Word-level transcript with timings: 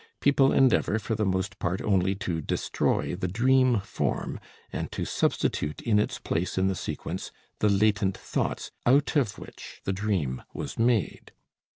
People 0.19 0.51
endeavor 0.51 0.97
for 0.97 1.13
the 1.13 1.27
most 1.27 1.59
part 1.59 1.79
only 1.79 2.15
to 2.15 2.41
destroy 2.41 3.15
the 3.15 3.27
dream 3.27 3.79
form, 3.81 4.39
and 4.73 4.91
to 4.91 5.05
substitute 5.05 5.79
in 5.79 5.99
its 5.99 6.17
place 6.17 6.57
in 6.57 6.67
the 6.67 6.73
sequence 6.75 7.31
the 7.59 7.69
latent 7.69 8.17
thoughts 8.17 8.71
out 8.87 9.15
of 9.15 9.37
which 9.37 9.79
the 9.83 9.93
dream 9.93 10.41
was 10.55 10.79
made. 10.79 11.33